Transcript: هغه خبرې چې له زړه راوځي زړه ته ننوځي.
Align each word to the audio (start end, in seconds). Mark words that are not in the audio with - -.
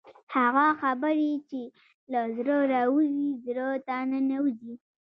هغه 0.35 0.65
خبرې 0.81 1.31
چې 1.49 1.61
له 2.11 2.21
زړه 2.35 2.57
راوځي 2.73 3.29
زړه 3.45 3.67
ته 3.87 3.95
ننوځي. 4.11 4.73